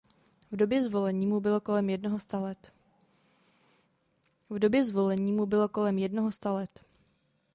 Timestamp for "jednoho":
1.89-2.19